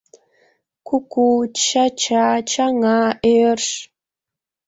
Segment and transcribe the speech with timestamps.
[0.87, 1.27] Куку,
[1.63, 3.01] чача, чаҥа,
[3.41, 3.67] ӧрш